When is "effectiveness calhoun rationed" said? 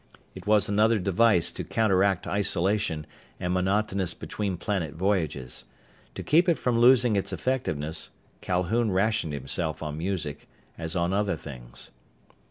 7.31-9.33